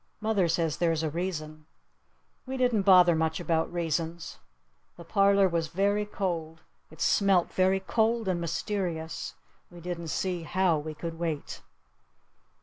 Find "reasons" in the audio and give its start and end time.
3.71-4.39